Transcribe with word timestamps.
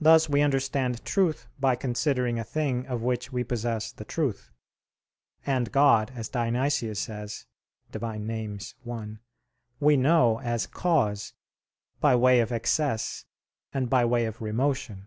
Thus 0.00 0.26
we 0.26 0.40
understand 0.40 1.04
truth 1.04 1.48
by 1.60 1.76
considering 1.76 2.38
a 2.38 2.44
thing 2.44 2.86
of 2.86 3.02
which 3.02 3.30
we 3.30 3.44
possess 3.44 3.92
the 3.92 4.02
truth; 4.06 4.50
and 5.44 5.70
God, 5.70 6.10
as 6.14 6.30
Dionysius 6.30 6.98
says 7.00 7.44
(Div. 7.92 8.00
Nom. 8.00 8.40
i), 8.90 9.18
we 9.80 9.98
know 9.98 10.40
as 10.40 10.66
cause, 10.66 11.34
by 12.00 12.16
way 12.16 12.40
of 12.40 12.52
excess 12.52 13.26
and 13.74 13.90
by 13.90 14.02
way 14.06 14.24
of 14.24 14.38
remotion. 14.40 15.06